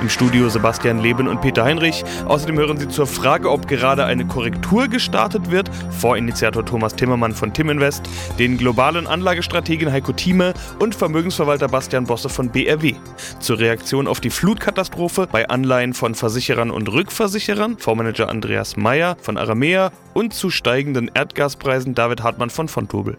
Im 0.00 0.08
Studio 0.08 0.48
Sebastian 0.48 1.00
Leben 1.00 1.28
und 1.28 1.40
Peter 1.40 1.64
Heinrich. 1.64 2.04
Außerdem 2.26 2.58
hören 2.58 2.78
Sie 2.78 2.88
zur 2.88 3.06
Frage, 3.06 3.50
ob 3.50 3.68
gerade 3.68 4.04
eine 4.04 4.26
Korrektur 4.26 4.88
gestartet 4.88 5.50
wird, 5.50 5.70
Vorinitiator 5.90 6.64
Thomas 6.64 6.94
Timmermann 6.94 7.34
von 7.34 7.52
Timinvest, 7.52 8.02
den 8.38 8.56
globalen 8.58 9.06
Anlagestrategen 9.06 9.92
Heiko 9.92 10.12
Thieme 10.12 10.54
und 10.78 10.94
Vermögensverwalter 10.94 11.68
Bastian 11.68 12.04
Bosse 12.04 12.28
von 12.28 12.50
BRW. 12.50 12.94
Zur 13.38 13.58
Reaktion 13.58 14.06
auf 14.08 14.20
die 14.20 14.30
Flutkatastrophe 14.30 15.28
bei 15.30 15.48
Anleihen 15.48 15.94
von 15.94 16.14
Versicherern 16.14 16.70
und 16.70 16.90
Rückversicherern, 16.90 17.76
Fondsmanager 17.78 18.28
Andreas 18.28 18.76
Meyer 18.76 19.16
von 19.20 19.36
Aramea 19.36 19.90
und 20.14 20.32
zu 20.32 20.50
steigenden 20.50 21.10
Erdgaspreisen 21.12 21.94
David 21.94 22.22
Hartmann 22.22 22.50
von 22.50 22.68
Fontobel. 22.68 23.18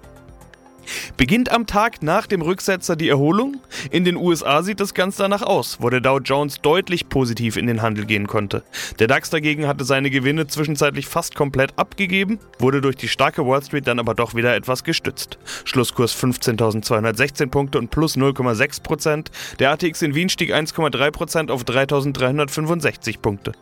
Beginnt 1.17 1.51
am 1.51 1.67
Tag 1.67 2.01
nach 2.01 2.27
dem 2.27 2.41
Rücksetzer 2.41 2.95
die 2.95 3.09
Erholung? 3.09 3.61
In 3.91 4.05
den 4.05 4.15
USA 4.15 4.63
sieht 4.63 4.81
es 4.81 4.93
ganz 4.93 5.17
danach 5.17 5.41
aus, 5.41 5.77
wo 5.81 5.89
der 5.89 6.01
Dow 6.01 6.19
Jones 6.19 6.61
deutlich 6.61 7.09
positiv 7.09 7.57
in 7.57 7.67
den 7.67 7.81
Handel 7.81 8.05
gehen 8.05 8.27
konnte. 8.27 8.63
Der 8.99 9.07
DAX 9.07 9.29
dagegen 9.29 9.67
hatte 9.67 9.85
seine 9.85 10.09
Gewinne 10.09 10.47
zwischenzeitlich 10.47 11.07
fast 11.07 11.35
komplett 11.35 11.77
abgegeben, 11.77 12.39
wurde 12.59 12.81
durch 12.81 12.95
die 12.95 13.07
starke 13.07 13.45
Wall 13.45 13.63
Street 13.63 13.87
dann 13.87 13.99
aber 13.99 14.13
doch 14.13 14.35
wieder 14.35 14.55
etwas 14.55 14.83
gestützt. 14.83 15.37
Schlusskurs 15.65 16.15
15.216 16.15 17.47
Punkte 17.47 17.77
und 17.79 17.91
plus 17.91 18.17
0,6%. 18.17 19.27
Der 19.59 19.71
ATX 19.71 20.01
in 20.01 20.15
Wien 20.15 20.29
stieg 20.29 20.53
1,3% 20.53 21.51
auf 21.51 21.63
3.365 21.63 23.19
Punkte. 23.19 23.53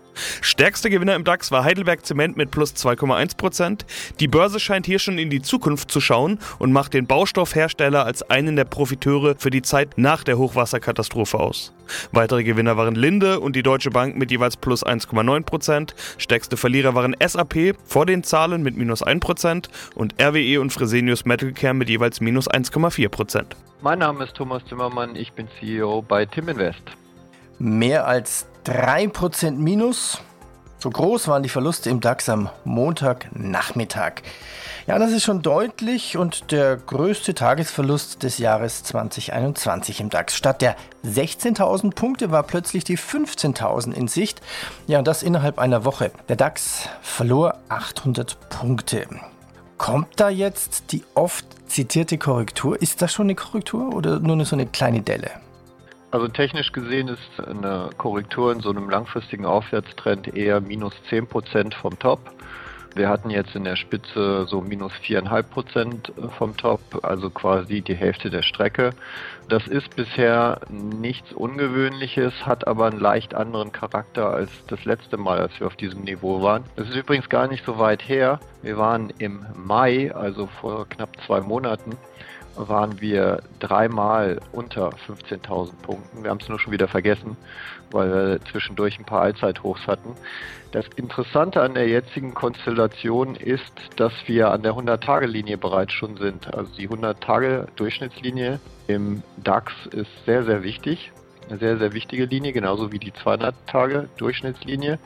Stärkster 0.42 0.90
Gewinner 0.90 1.16
im 1.16 1.24
DAX 1.24 1.52
war 1.52 1.64
Heidelberg 1.64 2.06
Zement 2.06 2.38
mit 2.38 2.52
plus 2.52 2.74
2,1%. 2.74 3.86
Die 4.20 4.28
Börse 4.28 4.60
scheint 4.60 4.86
hier 4.86 5.00
schon 5.00 5.18
in 5.18 5.30
die 5.30 5.42
Zukunft 5.42 5.92
zu 5.92 6.02
schauen 6.02 6.40
und 6.58 6.72
macht 6.72 6.94
den 6.94 7.08
Baustoffhersteller 7.10 8.06
als 8.06 8.22
einen 8.30 8.56
der 8.56 8.66
Profiteure 8.66 9.34
für 9.36 9.50
die 9.50 9.64
Zeit 9.64 9.98
nach 9.98 10.24
der 10.24 10.38
Hochwasserkatastrophe 10.38 11.40
aus. 11.40 11.74
Weitere 12.12 12.44
Gewinner 12.44 12.78
waren 12.78 12.94
Linde 12.94 13.40
und 13.40 13.56
die 13.56 13.64
Deutsche 13.64 13.90
Bank 13.90 14.16
mit 14.16 14.30
jeweils 14.30 14.56
plus 14.56 14.86
1,9%. 14.86 15.96
Stärkste 16.20 16.56
Verlierer 16.56 16.94
waren 16.94 17.16
SAP 17.20 17.76
vor 17.84 18.06
den 18.06 18.24
Zahlen 18.24 18.62
mit 18.62 18.78
minus 18.78 19.04
1% 19.04 19.70
und 19.96 20.22
RWE 20.22 20.62
und 20.62 20.72
Fresenius 20.72 21.26
Metalcare 21.26 21.74
mit 21.74 21.90
jeweils 21.90 22.22
minus 22.22 22.48
1,4%. 22.48 23.44
Mein 23.82 24.00
Name 24.00 24.26
ist 24.26 24.36
Thomas 24.36 24.64
Zimmermann, 24.66 25.16
ich 25.16 25.34
bin 25.34 25.48
CEO 25.60 26.04
bei 26.04 26.28
Tim 26.28 26.48
Invest. 26.48 26.84
Mehr 27.58 28.08
als 28.08 28.46
3% 28.66 29.52
Minus. 29.54 30.22
So 30.82 30.90
groß 30.90 31.28
waren 31.28 31.44
die 31.44 31.50
Verluste 31.50 31.90
im 31.90 32.00
DAX 32.00 32.30
am 32.30 32.50
Montagnachmittag. 32.64 34.22
Ja, 34.88 34.98
das 34.98 35.12
ist 35.12 35.26
schon 35.26 35.42
deutlich 35.42 36.16
und 36.16 36.52
der 36.52 36.78
größte 36.78 37.34
Tagesverlust 37.34 38.24
des 38.24 38.38
Jahres 38.38 38.84
2021 38.86 40.00
im 40.00 40.10
DAX. 40.10 40.38
Statt 40.38 40.62
der 40.62 40.78
16.000 41.06 41.94
Punkte 41.94 42.32
war 42.32 42.44
plötzlich 42.44 42.86
die 42.86 42.98
15.000 42.98 43.92
in 43.92 44.08
Sicht. 44.08 44.40
Ja, 44.88 45.00
und 45.00 45.08
das 45.08 45.22
innerhalb 45.22 45.60
einer 45.60 45.84
Woche. 45.84 46.12
Der 46.30 46.38
DAX 46.38 46.88
verlor 47.02 47.58
800 47.68 48.38
Punkte. 48.50 49.06
Kommt 49.78 50.18
da 50.18 50.30
jetzt 50.30 50.94
die 50.94 51.04
oft 51.14 51.46
zitierte 51.68 52.18
Korrektur? 52.18 52.82
Ist 52.82 53.02
das 53.02 53.12
schon 53.12 53.26
eine 53.26 53.36
Korrektur 53.36 53.94
oder 53.94 54.20
nur 54.20 54.46
so 54.46 54.56
eine 54.56 54.66
kleine 54.66 55.02
Delle? 55.02 55.32
Also 56.12 56.28
technisch 56.28 56.72
gesehen 56.72 57.08
ist 57.08 57.48
eine 57.48 57.92
Korrektur 57.98 58.52
in 58.52 58.62
so 58.62 58.72
einem 58.72 58.90
langfristigen 58.90 59.46
Aufwärtstrend 59.46 60.36
eher 60.36 60.60
minus 60.60 60.94
10% 61.10 61.76
vom 61.76 62.00
Top. 62.00 62.20
Wir 62.96 63.08
hatten 63.08 63.30
jetzt 63.30 63.56
in 63.56 63.64
der 63.64 63.76
Spitze 63.76 64.48
so 64.48 64.62
minus 64.62 64.92
4,5% 64.94 66.30
vom 66.32 66.58
Top, 66.58 66.82
also 67.04 67.30
quasi 67.30 67.82
die 67.82 67.94
Hälfte 67.94 68.32
der 68.32 68.42
Strecke. 68.42 68.90
Das 69.48 69.68
ist 69.68 69.96
bisher 69.96 70.60
nichts 70.70 71.32
Ungewöhnliches, 71.32 72.34
hat 72.44 72.68
aber 72.68 72.88
einen 72.88 73.00
leicht 73.00 73.36
anderen 73.36 73.72
Charakter 73.72 74.32
als 74.32 74.50
das 74.68 74.84
letzte 74.86 75.18
Mal, 75.18 75.38
als 75.38 75.60
wir 75.60 75.68
auf 75.68 75.76
diesem 75.76 76.02
Niveau 76.02 76.42
waren. 76.42 76.64
Es 76.76 76.90
ist 76.90 76.96
übrigens 76.96 77.30
gar 77.30 77.48
nicht 77.48 77.64
so 77.64 77.78
weit 77.78 78.08
her. 78.10 78.40
Wir 78.64 78.78
waren 78.80 79.14
im 79.20 79.46
Mai, 79.56 80.12
also 80.14 80.48
vor 80.48 80.90
knapp 80.90 81.16
zwei 81.28 81.42
Monaten, 81.42 81.96
waren 82.56 83.02
wir 83.02 83.42
dreimal 83.60 84.40
unter 84.52 84.90
15.000 85.08 85.74
Punkten. 85.82 86.24
Wir 86.24 86.30
haben 86.30 86.40
es 86.42 86.50
nur 86.50 86.60
schon 86.60 86.74
wieder 86.74 86.88
vergessen, 86.88 87.38
weil 87.92 88.12
wir 88.12 88.46
zwischendurch 88.52 89.00
ein 89.00 89.06
paar 89.06 89.22
Allzeithochs 89.22 89.88
hatten. 89.88 90.16
Das 90.72 90.86
Interessante 90.96 91.62
an 91.62 91.74
der 91.74 91.88
jetzigen 91.88 92.34
Konstellation 92.34 93.36
ist, 93.36 93.74
dass 93.96 94.14
wir 94.28 94.52
an 94.52 94.62
der 94.62 94.74
100-Tage-Linie 94.74 95.58
bereits 95.58 95.94
schon 95.94 96.18
sind. 96.18 96.54
Also 96.54 96.76
die 96.76 96.88
100-Tage-Durchschnittslinie 96.88 98.60
im 98.88 99.24
DAX 99.38 99.74
ist 99.92 100.12
sehr, 100.26 100.44
sehr 100.44 100.64
wichtig 100.64 101.12
eine 101.50 101.60
sehr, 101.60 101.78
sehr 101.78 101.94
wichtige 101.94 102.26
Linie, 102.26 102.54
genauso 102.54 102.92
wie 102.92 103.00
die 103.00 103.12
200-Tage-Durchschnittslinie. 103.12 105.00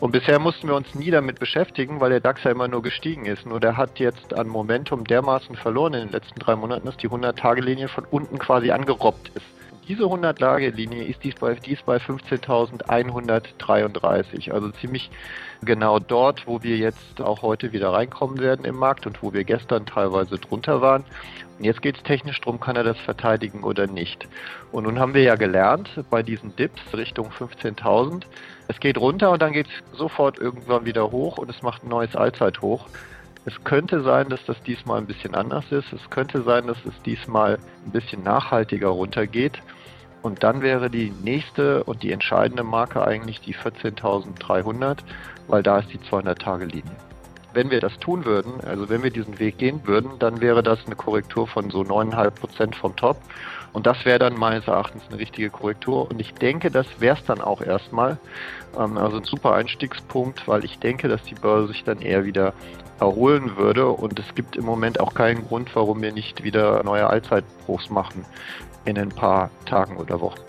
Und 0.00 0.10
bisher 0.12 0.38
mussten 0.38 0.68
wir 0.68 0.74
uns 0.74 0.94
nie 0.94 1.10
damit 1.10 1.38
beschäftigen, 1.38 2.00
weil 2.00 2.10
der 2.10 2.20
DAX 2.20 2.44
ja 2.44 2.50
immer 2.50 2.68
nur 2.68 2.82
gestiegen 2.82 3.26
ist. 3.26 3.46
Nur 3.46 3.60
der 3.60 3.76
hat 3.76 3.98
jetzt 3.98 4.34
an 4.34 4.48
Momentum 4.48 5.04
dermaßen 5.04 5.56
verloren 5.56 5.94
in 5.94 6.00
den 6.00 6.12
letzten 6.12 6.38
drei 6.40 6.56
Monaten, 6.56 6.86
dass 6.86 6.96
die 6.96 7.08
100-Tage-Linie 7.08 7.88
von 7.88 8.04
unten 8.04 8.38
quasi 8.38 8.70
angerobbt 8.70 9.30
ist. 9.34 9.46
Diese 9.86 10.04
100-Tage-Linie 10.04 11.04
ist 11.04 11.22
dies 11.24 11.34
bei, 11.34 11.52
dies 11.54 11.82
bei 11.82 11.98
15.133, 11.98 14.50
also 14.50 14.70
ziemlich 14.70 15.10
genau 15.62 15.98
dort, 15.98 16.46
wo 16.46 16.62
wir 16.62 16.78
jetzt 16.78 17.20
auch 17.20 17.42
heute 17.42 17.72
wieder 17.72 17.92
reinkommen 17.92 18.38
werden 18.38 18.64
im 18.64 18.76
Markt 18.76 19.06
und 19.06 19.22
wo 19.22 19.34
wir 19.34 19.44
gestern 19.44 19.84
teilweise 19.84 20.38
drunter 20.38 20.80
waren. 20.80 21.04
Und 21.58 21.64
jetzt 21.64 21.82
geht 21.82 21.98
es 21.98 22.02
technisch 22.02 22.40
darum, 22.40 22.60
kann 22.60 22.76
er 22.76 22.84
das 22.84 22.98
verteidigen 22.98 23.62
oder 23.62 23.86
nicht. 23.86 24.26
Und 24.72 24.84
nun 24.84 24.98
haben 24.98 25.12
wir 25.12 25.22
ja 25.22 25.34
gelernt, 25.34 25.90
bei 26.08 26.22
diesen 26.22 26.56
Dips 26.56 26.80
Richtung 26.94 27.30
15.000, 27.30 28.22
es 28.68 28.80
geht 28.80 28.96
runter 28.96 29.32
und 29.32 29.42
dann 29.42 29.52
geht 29.52 29.66
es 29.66 29.98
sofort 29.98 30.38
irgendwann 30.38 30.86
wieder 30.86 31.10
hoch 31.10 31.36
und 31.36 31.50
es 31.50 31.60
macht 31.60 31.84
ein 31.84 31.88
neues 31.88 32.16
Allzeithoch. 32.16 32.86
Es 33.46 33.62
könnte 33.62 34.02
sein, 34.02 34.30
dass 34.30 34.44
das 34.46 34.62
diesmal 34.62 34.98
ein 34.98 35.06
bisschen 35.06 35.34
anders 35.34 35.70
ist. 35.70 35.92
Es 35.92 36.08
könnte 36.08 36.42
sein, 36.42 36.66
dass 36.66 36.78
es 36.86 36.94
diesmal 37.02 37.58
ein 37.84 37.90
bisschen 37.90 38.22
nachhaltiger 38.22 38.88
runtergeht. 38.88 39.60
Und 40.22 40.42
dann 40.42 40.62
wäre 40.62 40.88
die 40.88 41.12
nächste 41.22 41.84
und 41.84 42.02
die 42.02 42.10
entscheidende 42.10 42.64
Marke 42.64 43.06
eigentlich 43.06 43.42
die 43.42 43.54
14.300, 43.54 45.00
weil 45.48 45.62
da 45.62 45.80
ist 45.80 45.92
die 45.92 45.98
200-Tage-Linie. 45.98 46.96
Wenn 47.52 47.70
wir 47.70 47.80
das 47.80 47.98
tun 47.98 48.24
würden, 48.24 48.54
also 48.66 48.88
wenn 48.88 49.02
wir 49.02 49.10
diesen 49.10 49.38
Weg 49.38 49.58
gehen 49.58 49.86
würden, 49.86 50.12
dann 50.18 50.40
wäre 50.40 50.62
das 50.62 50.78
eine 50.86 50.96
Korrektur 50.96 51.46
von 51.46 51.68
so 51.68 51.82
9,5 51.82 52.30
Prozent 52.30 52.76
vom 52.76 52.96
Top. 52.96 53.18
Und 53.74 53.86
das 53.86 54.04
wäre 54.04 54.20
dann 54.20 54.38
meines 54.38 54.68
Erachtens 54.68 55.02
eine 55.10 55.18
richtige 55.18 55.50
Korrektur. 55.50 56.08
Und 56.08 56.20
ich 56.20 56.32
denke, 56.32 56.70
das 56.70 56.86
wäre 57.00 57.16
es 57.16 57.24
dann 57.24 57.40
auch 57.40 57.60
erstmal. 57.60 58.18
Ähm, 58.78 58.96
also 58.96 59.18
ein 59.18 59.24
super 59.24 59.52
Einstiegspunkt, 59.52 60.46
weil 60.46 60.64
ich 60.64 60.78
denke, 60.78 61.08
dass 61.08 61.22
die 61.24 61.34
Börse 61.34 61.68
sich 61.68 61.82
dann 61.84 62.00
eher 62.00 62.24
wieder 62.24 62.54
erholen 63.00 63.56
würde. 63.56 63.88
Und 63.88 64.18
es 64.20 64.34
gibt 64.36 64.56
im 64.56 64.64
Moment 64.64 65.00
auch 65.00 65.12
keinen 65.12 65.46
Grund, 65.46 65.74
warum 65.74 66.00
wir 66.00 66.12
nicht 66.12 66.44
wieder 66.44 66.82
neue 66.84 67.08
Allzeitbruchs 67.08 67.90
machen 67.90 68.24
in 68.84 68.96
ein 68.96 69.08
paar 69.08 69.50
Tagen 69.66 69.96
oder 69.96 70.20
Wochen. 70.20 70.40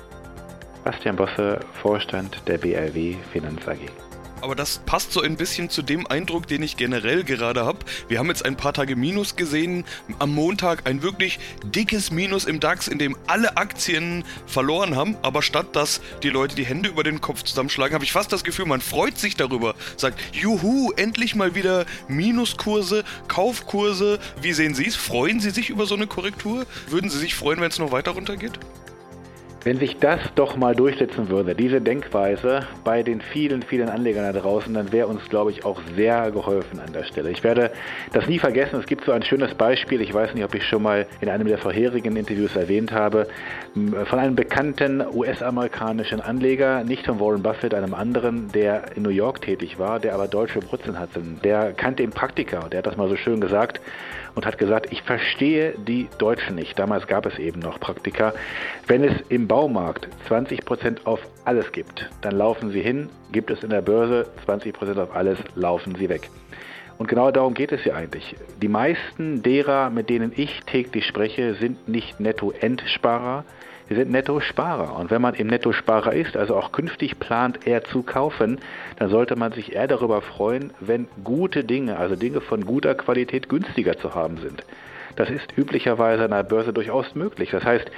Bastian 0.83 1.15
Bosse, 1.15 1.61
Vorstand 1.81 2.47
der 2.47 2.59
BRW 2.59 3.15
Finanz 3.31 3.67
AG 3.67 4.04
aber 4.45 4.55
das 4.55 4.77
passt 4.85 5.11
so 5.11 5.21
ein 5.21 5.37
bisschen 5.37 5.71
zu 5.71 5.81
dem 5.81 6.05
Eindruck, 6.05 6.45
den 6.45 6.61
ich 6.61 6.77
generell 6.77 7.23
gerade 7.23 7.65
habe. 7.65 7.79
Wir 8.07 8.19
haben 8.19 8.27
jetzt 8.27 8.45
ein 8.45 8.55
paar 8.55 8.73
Tage 8.73 8.95
Minus 8.95 9.35
gesehen. 9.35 9.85
Am 10.19 10.35
Montag 10.35 10.87
ein 10.87 11.01
wirklich 11.01 11.39
dickes 11.63 12.11
Minus 12.11 12.45
im 12.45 12.59
DAX, 12.59 12.87
in 12.87 12.99
dem 12.99 13.17
alle 13.25 13.57
Aktien 13.57 14.23
verloren 14.45 14.95
haben. 14.95 15.17
Aber 15.23 15.41
statt 15.41 15.75
dass 15.75 15.99
die 16.21 16.29
Leute 16.29 16.55
die 16.55 16.63
Hände 16.63 16.89
über 16.89 17.03
den 17.03 17.21
Kopf 17.21 17.41
zusammenschlagen, 17.41 17.95
habe 17.95 18.05
ich 18.05 18.11
fast 18.11 18.31
das 18.31 18.43
Gefühl, 18.43 18.65
man 18.65 18.81
freut 18.81 19.17
sich 19.17 19.35
darüber. 19.35 19.73
Sagt, 19.97 20.21
juhu, 20.35 20.91
endlich 20.91 21.33
mal 21.33 21.55
wieder 21.55 21.87
Minuskurse, 22.07 23.03
Kaufkurse. 23.27 24.19
Wie 24.43 24.53
sehen 24.53 24.75
Sie 24.75 24.85
es? 24.85 24.95
Freuen 24.95 25.39
Sie 25.39 25.49
sich 25.49 25.71
über 25.71 25.87
so 25.87 25.95
eine 25.95 26.05
Korrektur? 26.05 26.67
Würden 26.87 27.09
Sie 27.09 27.17
sich 27.17 27.33
freuen, 27.33 27.61
wenn 27.61 27.71
es 27.71 27.79
noch 27.79 27.91
weiter 27.91 28.11
runtergeht? 28.11 28.59
Wenn 29.65 29.79
sich 29.79 29.97
das 29.97 30.19
doch 30.35 30.57
mal 30.57 30.75
durchsetzen 30.75 31.27
würde, 31.29 31.55
diese 31.55 31.81
Denkweise 31.81 32.67
bei 32.83 33.01
den 33.01 33.19
vielen, 33.19 33.63
vielen 33.63 33.89
Anlegern 33.89 34.31
da 34.31 34.39
draußen, 34.39 34.71
dann 34.71 34.91
wäre 34.91 35.07
uns, 35.07 35.27
glaube 35.27 35.49
ich, 35.49 35.65
auch 35.65 35.81
sehr 35.95 36.29
geholfen 36.29 36.79
an 36.79 36.93
der 36.93 37.03
Stelle. 37.03 37.31
Ich 37.31 37.43
werde 37.43 37.71
das 38.13 38.27
nie 38.27 38.37
vergessen. 38.37 38.79
Es 38.79 38.85
gibt 38.85 39.05
so 39.05 39.11
ein 39.11 39.23
schönes 39.23 39.55
Beispiel, 39.55 40.01
ich 40.01 40.13
weiß 40.13 40.35
nicht, 40.35 40.43
ob 40.43 40.53
ich 40.53 40.67
schon 40.67 40.83
mal 40.83 41.07
in 41.19 41.29
einem 41.29 41.47
der 41.47 41.57
vorherigen 41.57 42.15
Interviews 42.15 42.55
erwähnt 42.55 42.91
habe, 42.91 43.25
von 43.73 44.19
einem 44.19 44.35
bekannten 44.35 45.01
US-amerikanischen 45.01 46.21
Anleger, 46.21 46.83
nicht 46.83 47.07
von 47.07 47.19
Warren 47.19 47.41
Buffett, 47.41 47.73
einem 47.73 47.95
anderen, 47.95 48.51
der 48.51 48.95
in 48.95 49.01
New 49.01 49.09
York 49.09 49.41
tätig 49.41 49.79
war, 49.79 49.99
der 49.99 50.13
aber 50.13 50.27
deutsche 50.27 50.61
Wurzeln 50.71 50.99
hatte. 50.99 51.21
Der 51.43 51.73
kannte 51.73 52.03
den 52.03 52.11
Praktiker, 52.11 52.69
der 52.71 52.77
hat 52.77 52.85
das 52.85 52.97
mal 52.97 53.09
so 53.09 53.15
schön 53.15 53.41
gesagt 53.41 53.81
und 54.35 54.45
hat 54.45 54.57
gesagt, 54.57 54.91
ich 54.91 55.01
verstehe 55.01 55.73
die 55.77 56.07
Deutschen 56.19 56.55
nicht. 56.55 56.77
Damals 56.77 57.07
gab 57.07 57.25
es 57.25 57.39
eben 57.39 57.61
noch 57.61 57.79
Praktika. 57.79 58.33
Wenn 58.85 59.03
es 59.03 59.13
im 59.29 59.47
Baumarkt 59.55 60.09
20% 60.27 61.05
auf 61.05 61.21
alles 61.45 61.71
gibt, 61.71 62.09
dann 62.19 62.35
laufen 62.35 62.71
sie 62.71 62.81
hin, 62.81 63.07
gibt 63.31 63.49
es 63.49 63.63
in 63.63 63.69
der 63.69 63.81
Börse 63.81 64.27
20% 64.45 65.01
auf 65.01 65.15
alles, 65.15 65.39
laufen 65.55 65.95
sie 65.95 66.09
weg. 66.09 66.29
Und 66.97 67.07
genau 67.07 67.31
darum 67.31 67.53
geht 67.53 67.71
es 67.71 67.85
ja 67.85 67.95
eigentlich. 67.95 68.35
Die 68.61 68.67
meisten 68.67 69.43
derer, 69.43 69.89
mit 69.91 70.09
denen 70.09 70.33
ich 70.35 70.59
täglich 70.65 71.05
spreche, 71.05 71.53
sind 71.53 71.87
nicht 71.87 72.19
Netto-Endsparer, 72.19 73.45
Sie 73.87 73.95
sind 73.95 74.11
Netto-Sparer. 74.11 74.99
Und 74.99 75.09
wenn 75.09 75.21
man 75.21 75.35
im 75.35 75.47
Netto-Sparer 75.47 76.11
ist, 76.11 76.35
also 76.35 76.57
auch 76.57 76.73
künftig 76.73 77.17
plant, 77.19 77.65
eher 77.65 77.85
zu 77.85 78.03
kaufen, 78.03 78.59
dann 78.97 79.09
sollte 79.09 79.37
man 79.37 79.53
sich 79.53 79.73
eher 79.73 79.87
darüber 79.87 80.21
freuen, 80.21 80.73
wenn 80.81 81.07
gute 81.23 81.63
Dinge, 81.63 81.95
also 81.95 82.17
Dinge 82.17 82.41
von 82.41 82.65
guter 82.65 82.93
Qualität 82.93 83.47
günstiger 83.47 83.97
zu 83.97 84.15
haben 84.15 84.35
sind. 84.35 84.65
Das 85.15 85.29
ist 85.29 85.57
üblicherweise 85.57 86.25
an 86.25 86.31
der 86.31 86.43
Börse 86.43 86.73
durchaus 86.73 87.15
möglich. 87.15 87.51
Das 87.51 87.63
heißt, 87.63 87.89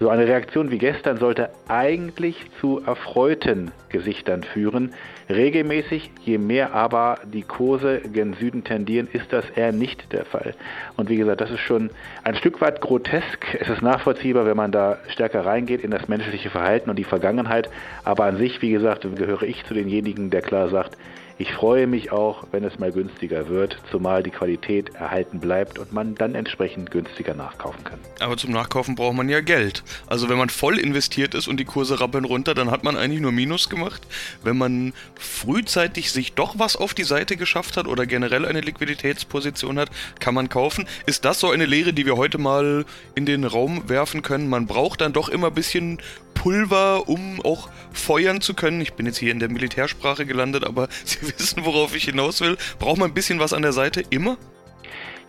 so 0.00 0.08
eine 0.08 0.26
Reaktion 0.26 0.70
wie 0.70 0.78
gestern 0.78 1.18
sollte 1.18 1.50
eigentlich 1.68 2.46
zu 2.58 2.80
erfreuten 2.84 3.70
Gesichtern 3.90 4.42
führen. 4.42 4.94
Regelmäßig, 5.28 6.10
je 6.24 6.38
mehr 6.38 6.74
aber 6.74 7.18
die 7.30 7.42
Kurse 7.42 8.00
gen 8.00 8.32
Süden 8.32 8.64
tendieren, 8.64 9.08
ist 9.12 9.30
das 9.30 9.44
eher 9.50 9.72
nicht 9.72 10.10
der 10.12 10.24
Fall. 10.24 10.54
Und 10.96 11.10
wie 11.10 11.16
gesagt, 11.16 11.42
das 11.42 11.50
ist 11.50 11.60
schon 11.60 11.90
ein 12.24 12.34
Stück 12.34 12.62
weit 12.62 12.80
grotesk. 12.80 13.58
Es 13.60 13.68
ist 13.68 13.82
nachvollziehbar, 13.82 14.46
wenn 14.46 14.56
man 14.56 14.72
da 14.72 14.96
stärker 15.08 15.44
reingeht 15.44 15.84
in 15.84 15.90
das 15.90 16.08
menschliche 16.08 16.48
Verhalten 16.48 16.88
und 16.88 16.96
die 16.96 17.04
Vergangenheit. 17.04 17.68
Aber 18.02 18.24
an 18.24 18.38
sich, 18.38 18.62
wie 18.62 18.70
gesagt, 18.70 19.06
gehöre 19.16 19.42
ich 19.42 19.66
zu 19.66 19.74
denjenigen, 19.74 20.30
der 20.30 20.40
klar 20.40 20.70
sagt, 20.70 20.96
ich 21.40 21.54
freue 21.54 21.86
mich 21.86 22.12
auch, 22.12 22.44
wenn 22.52 22.64
es 22.64 22.78
mal 22.78 22.92
günstiger 22.92 23.48
wird, 23.48 23.78
zumal 23.90 24.22
die 24.22 24.30
Qualität 24.30 24.94
erhalten 24.94 25.40
bleibt 25.40 25.78
und 25.78 25.90
man 25.90 26.14
dann 26.14 26.34
entsprechend 26.34 26.90
günstiger 26.90 27.32
nachkaufen 27.32 27.82
kann. 27.82 27.98
Aber 28.20 28.36
zum 28.36 28.50
Nachkaufen 28.52 28.94
braucht 28.94 29.16
man 29.16 29.30
ja 29.30 29.40
Geld. 29.40 29.82
Also 30.06 30.28
wenn 30.28 30.36
man 30.36 30.50
voll 30.50 30.78
investiert 30.78 31.34
ist 31.34 31.48
und 31.48 31.58
die 31.58 31.64
Kurse 31.64 31.98
rappeln 31.98 32.26
runter, 32.26 32.52
dann 32.52 32.70
hat 32.70 32.84
man 32.84 32.94
eigentlich 32.94 33.22
nur 33.22 33.32
Minus 33.32 33.70
gemacht. 33.70 34.06
Wenn 34.42 34.58
man 34.58 34.92
frühzeitig 35.18 36.12
sich 36.12 36.34
doch 36.34 36.58
was 36.58 36.76
auf 36.76 36.92
die 36.92 37.04
Seite 37.04 37.38
geschafft 37.38 37.78
hat 37.78 37.86
oder 37.86 38.04
generell 38.04 38.44
eine 38.44 38.60
Liquiditätsposition 38.60 39.78
hat, 39.78 39.88
kann 40.18 40.34
man 40.34 40.50
kaufen. 40.50 40.86
Ist 41.06 41.24
das 41.24 41.40
so 41.40 41.50
eine 41.50 41.64
Lehre, 41.64 41.94
die 41.94 42.04
wir 42.04 42.18
heute 42.18 42.36
mal 42.36 42.84
in 43.14 43.24
den 43.24 43.44
Raum 43.44 43.88
werfen 43.88 44.20
können? 44.20 44.50
Man 44.50 44.66
braucht 44.66 45.00
dann 45.00 45.14
doch 45.14 45.30
immer 45.30 45.46
ein 45.46 45.54
bisschen 45.54 46.00
Pulver, 46.40 47.06
um 47.06 47.38
auch 47.42 47.68
feuern 47.92 48.40
zu 48.40 48.54
können. 48.54 48.80
Ich 48.80 48.94
bin 48.94 49.04
jetzt 49.04 49.18
hier 49.18 49.30
in 49.30 49.40
der 49.40 49.50
Militärsprache 49.50 50.24
gelandet, 50.24 50.64
aber 50.64 50.88
Sie 51.04 51.20
wissen, 51.20 51.66
worauf 51.66 51.94
ich 51.94 52.04
hinaus 52.04 52.40
will. 52.40 52.56
Braucht 52.78 52.96
man 52.96 53.10
ein 53.10 53.14
bisschen 53.14 53.40
was 53.40 53.52
an 53.52 53.60
der 53.60 53.74
Seite? 53.74 54.02
Immer? 54.08 54.38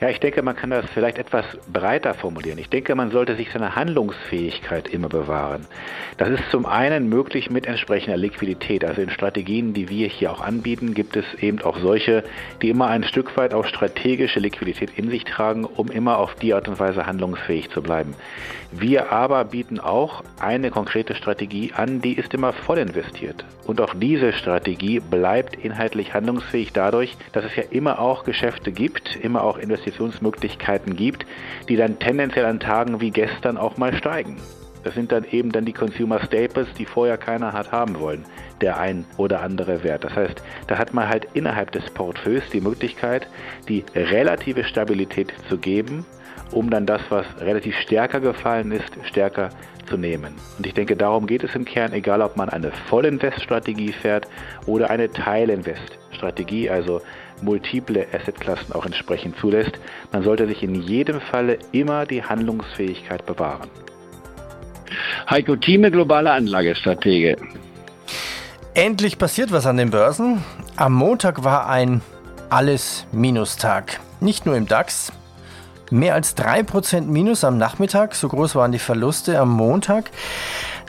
Ja, 0.01 0.09
ich 0.09 0.19
denke, 0.19 0.41
man 0.41 0.55
kann 0.55 0.71
das 0.71 0.89
vielleicht 0.95 1.19
etwas 1.19 1.45
breiter 1.71 2.15
formulieren. 2.15 2.57
Ich 2.57 2.69
denke, 2.69 2.95
man 2.95 3.11
sollte 3.11 3.35
sich 3.35 3.51
seine 3.51 3.75
Handlungsfähigkeit 3.75 4.87
immer 4.87 5.09
bewahren. 5.09 5.67
Das 6.17 6.27
ist 6.29 6.49
zum 6.49 6.65
einen 6.65 7.07
möglich 7.07 7.51
mit 7.51 7.67
entsprechender 7.67 8.17
Liquidität. 8.17 8.83
Also 8.83 9.03
in 9.03 9.11
Strategien, 9.11 9.75
die 9.75 9.89
wir 9.89 10.07
hier 10.07 10.31
auch 10.31 10.41
anbieten, 10.41 10.95
gibt 10.95 11.17
es 11.17 11.25
eben 11.35 11.61
auch 11.61 11.77
solche, 11.77 12.23
die 12.63 12.69
immer 12.71 12.87
ein 12.87 13.03
Stück 13.03 13.37
weit 13.37 13.53
auch 13.53 13.65
strategische 13.65 14.39
Liquidität 14.39 14.89
in 14.97 15.11
sich 15.11 15.23
tragen, 15.23 15.65
um 15.65 15.91
immer 15.91 16.17
auf 16.17 16.33
die 16.33 16.55
Art 16.55 16.67
und 16.67 16.79
Weise 16.79 17.05
handlungsfähig 17.05 17.69
zu 17.69 17.83
bleiben. 17.83 18.15
Wir 18.71 19.11
aber 19.11 19.45
bieten 19.45 19.79
auch 19.79 20.23
eine 20.39 20.71
konkrete 20.71 21.13
Strategie 21.13 21.73
an, 21.75 22.01
die 22.01 22.13
ist 22.13 22.33
immer 22.33 22.53
voll 22.53 22.79
investiert. 22.79 23.45
Und 23.67 23.79
auch 23.79 23.93
diese 23.93 24.33
Strategie 24.33 24.99
bleibt 24.99 25.57
inhaltlich 25.57 26.13
handlungsfähig 26.15 26.73
dadurch, 26.73 27.15
dass 27.33 27.45
es 27.45 27.55
ja 27.55 27.63
immer 27.69 27.99
auch 27.99 28.23
Geschäfte 28.23 28.71
gibt, 28.71 29.15
immer 29.17 29.43
auch 29.43 29.57
Investitionen 29.57 29.90
Investitionsmöglichkeiten 29.91 30.95
gibt, 30.95 31.25
die 31.67 31.75
dann 31.75 31.99
tendenziell 31.99 32.45
an 32.45 32.59
Tagen 32.59 33.01
wie 33.01 33.11
gestern 33.11 33.57
auch 33.57 33.77
mal 33.77 33.93
steigen. 33.93 34.37
Das 34.83 34.95
sind 34.95 35.11
dann 35.11 35.25
eben 35.25 35.51
dann 35.51 35.65
die 35.65 35.73
Consumer 35.73 36.19
Staples, 36.25 36.67
die 36.77 36.85
vorher 36.85 37.17
keiner 37.17 37.53
hat 37.53 37.71
haben 37.71 37.99
wollen, 37.99 38.25
der 38.61 38.79
ein 38.79 39.05
oder 39.17 39.41
andere 39.41 39.83
Wert. 39.83 40.03
Das 40.03 40.15
heißt, 40.15 40.41
da 40.67 40.77
hat 40.77 40.93
man 40.93 41.07
halt 41.07 41.27
innerhalb 41.33 41.71
des 41.71 41.87
Portfolios 41.91 42.43
die 42.51 42.61
Möglichkeit, 42.61 43.27
die 43.67 43.85
relative 43.93 44.63
Stabilität 44.63 45.33
zu 45.49 45.59
geben, 45.59 46.03
um 46.51 46.71
dann 46.71 46.87
das, 46.87 47.01
was 47.09 47.25
relativ 47.39 47.75
stärker 47.77 48.19
gefallen 48.19 48.71
ist, 48.71 48.91
stärker 49.03 49.49
zu 49.87 49.97
nehmen. 49.97 50.33
Und 50.57 50.65
ich 50.65 50.73
denke, 50.73 50.95
darum 50.95 51.27
geht 51.27 51.43
es 51.43 51.53
im 51.53 51.65
Kern, 51.65 51.93
egal 51.93 52.21
ob 52.21 52.35
man 52.35 52.49
eine 52.49 52.71
Vollinvest-Strategie 52.89 53.91
fährt 53.91 54.27
oder 54.65 54.89
eine 54.89 55.11
Teilinvest-Strategie, 56.21 56.69
also 56.69 57.01
multiple 57.41 58.05
Assetklassen 58.13 58.73
auch 58.73 58.85
entsprechend 58.85 59.37
zulässt. 59.37 59.73
Man 60.11 60.23
sollte 60.23 60.47
sich 60.47 60.63
in 60.63 60.75
jedem 60.75 61.19
Falle 61.19 61.57
immer 61.71 62.05
die 62.05 62.23
Handlungsfähigkeit 62.23 63.25
bewahren. 63.25 63.69
Heiko 65.29 65.55
Thieme, 65.55 65.91
globale 65.91 66.31
Anlagestratege. 66.31 67.37
Endlich 68.73 69.17
passiert 69.17 69.51
was 69.51 69.65
an 69.65 69.77
den 69.77 69.89
Börsen. 69.89 70.43
Am 70.75 70.93
Montag 70.93 71.43
war 71.43 71.67
ein 71.67 72.01
alles 72.49 73.05
Minustag. 73.11 73.99
Nicht 74.19 74.45
nur 74.45 74.55
im 74.55 74.67
DAX. 74.67 75.11
Mehr 75.89 76.13
als 76.15 76.37
3% 76.37 77.01
Minus 77.01 77.43
am 77.43 77.57
Nachmittag, 77.57 78.15
so 78.15 78.29
groß 78.29 78.55
waren 78.55 78.71
die 78.71 78.79
Verluste 78.79 79.37
am 79.37 79.49
Montag. 79.49 80.09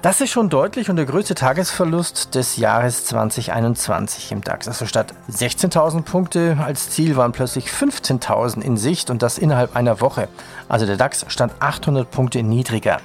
Das 0.02 0.20
ist 0.20 0.30
schon 0.30 0.48
deutlich 0.48 0.90
und 0.90 0.96
der 0.96 1.04
größte 1.04 1.36
Tagesverlust 1.36 2.34
des 2.34 2.56
Jahres 2.56 3.04
2021 3.04 4.32
im 4.32 4.40
DAX. 4.40 4.66
Also 4.66 4.84
statt 4.84 5.14
16.000 5.30 6.02
Punkte 6.02 6.58
als 6.60 6.90
Ziel 6.90 7.14
waren 7.14 7.30
plötzlich 7.30 7.68
15.000 7.68 8.62
in 8.62 8.76
Sicht 8.76 9.10
und 9.10 9.22
das 9.22 9.38
innerhalb 9.38 9.76
einer 9.76 10.00
Woche. 10.00 10.26
Also 10.68 10.86
der 10.86 10.96
DAX 10.96 11.24
stand 11.28 11.52
800 11.60 12.10
Punkte 12.10 12.42
niedriger. 12.42 13.00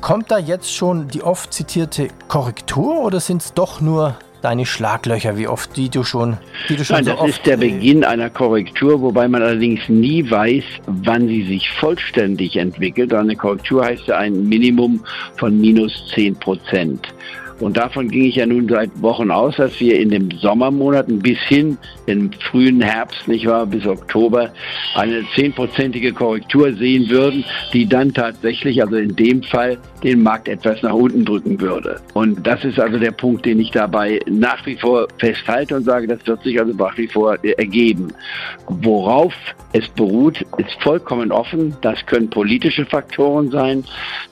Kommt 0.00 0.30
da 0.30 0.38
jetzt 0.38 0.74
schon 0.74 1.08
die 1.08 1.22
oft 1.22 1.52
zitierte 1.52 2.08
Korrektur 2.26 3.00
oder 3.02 3.20
sind 3.20 3.42
es 3.42 3.52
doch 3.52 3.82
nur 3.82 4.16
deine 4.44 4.66
Schlaglöcher, 4.66 5.38
wie 5.38 5.48
oft 5.48 5.76
die 5.76 5.88
du 5.88 6.04
schon, 6.04 6.36
die 6.68 6.76
du 6.76 6.84
schon 6.84 6.96
Nein, 6.96 7.04
so 7.04 7.10
das 7.12 7.20
oft, 7.20 7.30
ist 7.30 7.46
der 7.46 7.56
Beginn 7.56 8.04
einer 8.04 8.28
Korrektur, 8.28 9.00
wobei 9.00 9.26
man 9.26 9.42
allerdings 9.42 9.88
nie 9.88 10.30
weiß, 10.30 10.64
wann 10.86 11.26
sie 11.28 11.44
sich 11.44 11.70
vollständig 11.70 12.56
entwickelt. 12.56 13.14
Eine 13.14 13.36
Korrektur 13.36 13.84
heißt 13.84 14.06
ja 14.06 14.18
ein 14.18 14.48
Minimum 14.48 15.02
von 15.36 15.58
minus 15.58 15.92
10 16.14 16.36
Prozent. 16.36 17.08
Und 17.60 17.76
davon 17.76 18.08
ging 18.08 18.24
ich 18.24 18.36
ja 18.36 18.46
nun 18.46 18.68
seit 18.68 18.90
Wochen 19.00 19.30
aus, 19.30 19.56
dass 19.56 19.78
wir 19.80 19.98
in 19.98 20.10
den 20.10 20.30
Sommermonaten 20.40 21.20
bis 21.20 21.38
hin 21.40 21.78
im 22.06 22.30
frühen 22.32 22.80
Herbst, 22.80 23.28
nicht 23.28 23.46
wahr, 23.46 23.66
bis 23.66 23.86
Oktober, 23.86 24.50
eine 24.94 25.24
zehnprozentige 25.34 26.12
Korrektur 26.12 26.72
sehen 26.74 27.08
würden, 27.08 27.44
die 27.72 27.86
dann 27.86 28.12
tatsächlich, 28.12 28.82
also 28.82 28.96
in 28.96 29.14
dem 29.16 29.42
Fall, 29.42 29.78
den 30.02 30.22
Markt 30.22 30.48
etwas 30.48 30.82
nach 30.82 30.92
unten 30.92 31.24
drücken 31.24 31.60
würde. 31.60 32.00
Und 32.12 32.46
das 32.46 32.64
ist 32.64 32.78
also 32.78 32.98
der 32.98 33.12
Punkt, 33.12 33.46
den 33.46 33.60
ich 33.60 33.70
dabei 33.70 34.20
nach 34.28 34.64
wie 34.66 34.76
vor 34.76 35.08
festhalte 35.18 35.76
und 35.76 35.84
sage, 35.84 36.06
das 36.06 36.26
wird 36.26 36.42
sich 36.42 36.60
also 36.60 36.74
nach 36.74 36.96
wie 36.98 37.08
vor 37.08 37.38
ergeben. 37.42 38.12
Worauf 38.68 39.32
es 39.72 39.88
beruht, 39.88 40.44
ist 40.58 40.82
vollkommen 40.82 41.32
offen. 41.32 41.74
Das 41.80 42.04
können 42.06 42.28
politische 42.28 42.84
Faktoren 42.84 43.50
sein, 43.50 43.84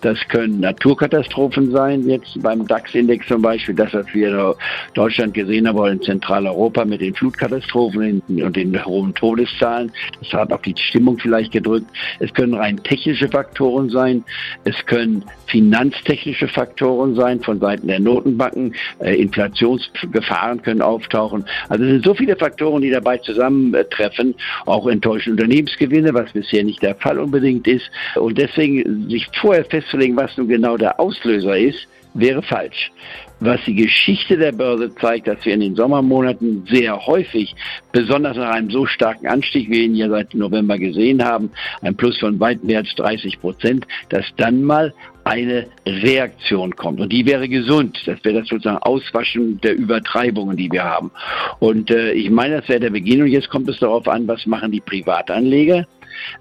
das 0.02 0.18
können 0.28 0.60
Naturkatastrophen 0.60 1.70
sein, 1.70 2.06
jetzt 2.08 2.40
beim 2.42 2.66
DAX-Index 2.66 3.21
zum 3.26 3.42
Beispiel, 3.42 3.74
das, 3.74 3.92
was 3.94 4.06
wir 4.12 4.28
in 4.28 4.54
Deutschland 4.94 5.34
gesehen 5.34 5.68
haben, 5.68 5.92
in 5.92 6.02
Zentraleuropa 6.02 6.84
mit 6.84 7.00
den 7.00 7.14
Flutkatastrophen 7.14 8.22
und 8.28 8.56
den 8.56 8.84
hohen 8.84 9.14
Todeszahlen. 9.14 9.92
Das 10.20 10.32
hat 10.32 10.52
auch 10.52 10.62
die 10.62 10.74
Stimmung 10.76 11.18
vielleicht 11.18 11.52
gedrückt. 11.52 11.86
Es 12.18 12.32
können 12.34 12.54
rein 12.54 12.82
technische 12.82 13.28
Faktoren 13.28 13.90
sein, 13.90 14.24
es 14.64 14.76
können 14.86 15.24
finanztechnische 15.46 16.48
Faktoren 16.48 17.14
sein 17.14 17.40
von 17.40 17.60
Seiten 17.60 17.88
der 17.88 18.00
Notenbanken. 18.00 18.74
Äh, 18.98 19.14
Inflationsgefahren 19.22 20.62
können 20.62 20.82
auftauchen. 20.82 21.44
Also 21.68 21.84
es 21.84 21.90
sind 21.90 22.04
so 22.04 22.14
viele 22.14 22.36
Faktoren, 22.36 22.82
die 22.82 22.90
dabei 22.90 23.18
zusammentreffen, 23.18 24.34
auch 24.66 24.86
enttäuschende 24.86 25.42
Unternehmensgewinne, 25.42 26.14
was 26.14 26.32
bisher 26.32 26.64
nicht 26.64 26.82
der 26.82 26.94
Fall 26.96 27.18
unbedingt 27.18 27.66
ist. 27.66 27.90
Und 28.16 28.38
deswegen 28.38 29.08
sich 29.08 29.26
vorher 29.40 29.64
festzulegen, 29.64 30.16
was 30.16 30.36
nun 30.36 30.48
genau 30.48 30.76
der 30.76 30.98
Auslöser 30.98 31.56
ist, 31.56 31.86
wäre 32.14 32.42
falsch. 32.42 32.90
Was 33.40 33.60
die 33.66 33.74
Geschichte 33.74 34.36
der 34.36 34.52
Börse 34.52 34.94
zeigt, 34.96 35.26
dass 35.26 35.44
wir 35.44 35.54
in 35.54 35.60
den 35.60 35.74
Sommermonaten 35.74 36.64
sehr 36.70 37.06
häufig, 37.06 37.54
besonders 37.90 38.36
nach 38.36 38.50
einem 38.50 38.70
so 38.70 38.86
starken 38.86 39.26
Anstieg, 39.26 39.68
wie 39.68 39.72
wir 39.72 39.82
ihn 39.82 39.94
ja 39.96 40.08
seit 40.08 40.32
November 40.34 40.78
gesehen 40.78 41.24
haben, 41.24 41.50
ein 41.80 41.96
Plus 41.96 42.18
von 42.18 42.38
weit 42.38 42.62
mehr 42.62 42.78
als 42.78 42.94
30 42.94 43.40
Prozent, 43.40 43.86
dass 44.10 44.24
dann 44.36 44.62
mal 44.62 44.94
eine 45.24 45.66
Reaktion 45.86 46.74
kommt. 46.74 47.00
Und 47.00 47.12
die 47.12 47.26
wäre 47.26 47.48
gesund. 47.48 48.00
Das 48.06 48.22
wäre 48.24 48.40
das 48.40 48.48
sozusagen 48.48 48.78
Auswaschen 48.78 49.60
der 49.60 49.76
Übertreibungen, 49.76 50.56
die 50.56 50.70
wir 50.70 50.84
haben. 50.84 51.10
Und 51.60 51.90
äh, 51.90 52.12
ich 52.12 52.30
meine, 52.30 52.60
das 52.60 52.68
wäre 52.68 52.80
der 52.80 52.90
Beginn. 52.90 53.22
Und 53.22 53.28
jetzt 53.28 53.48
kommt 53.48 53.68
es 53.68 53.78
darauf 53.78 54.06
an, 54.08 54.26
was 54.26 54.46
machen 54.46 54.72
die 54.72 54.80
Privatanleger. 54.80 55.86